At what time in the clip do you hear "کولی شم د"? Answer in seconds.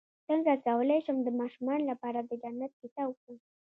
0.65-1.29